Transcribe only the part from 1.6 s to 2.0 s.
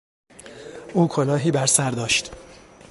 سر